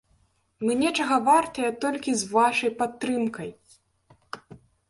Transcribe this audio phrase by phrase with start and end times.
[0.67, 3.49] Мы нечага вартыя толькі з вашай падтрымкай!